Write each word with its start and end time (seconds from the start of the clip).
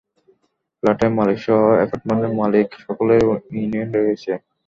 ফ্ল্যাটের 0.83 1.11
মালিক 1.17 1.37
সহ 1.45 1.59
অ্যাপার্টমেন্টের 1.77 2.33
মালিক 2.41 2.67
সকলেরই 2.83 3.25
ইউনিয়ন 3.55 3.89
রয়েছে। 3.97 4.31